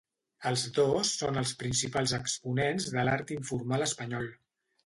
[0.51, 4.31] Els dos són els principals exponents de l'art informal espanyol.